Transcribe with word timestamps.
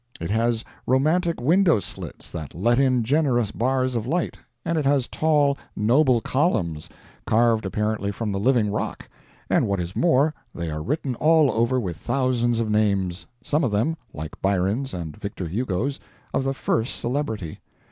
It 0.19 0.31
has 0.31 0.65
romantic 0.87 1.39
window 1.39 1.79
slits 1.79 2.31
that 2.31 2.55
let 2.55 2.79
in 2.79 3.03
generous 3.03 3.51
bars 3.51 3.95
of 3.95 4.07
light, 4.07 4.35
and 4.65 4.75
it 4.79 4.85
has 4.87 5.07
tall, 5.07 5.59
noble 5.75 6.21
columns, 6.21 6.89
carved 7.27 7.67
apparently 7.67 8.11
from 8.11 8.31
the 8.31 8.39
living 8.39 8.71
rock; 8.71 9.07
and 9.47 9.67
what 9.67 9.79
is 9.79 9.95
more, 9.95 10.33
they 10.55 10.71
are 10.71 10.81
written 10.81 11.13
all 11.17 11.51
over 11.51 11.79
with 11.79 11.97
thousands 11.97 12.59
of 12.59 12.71
names; 12.71 13.27
some 13.43 13.63
of 13.63 13.69
them 13.69 13.95
like 14.11 14.41
Byron's 14.41 14.95
and 14.95 15.15
Victor 15.17 15.47
Hugo's 15.47 15.99
of 16.33 16.45
the 16.45 16.55
first 16.55 16.95
celebrity. 16.95 17.59